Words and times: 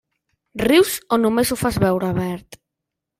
Rius 0.61 0.95
o 1.17 1.19
només 1.25 1.51
ho 1.51 1.57
fas 1.65 1.77
veure, 1.85 2.09
Albert? 2.09 2.59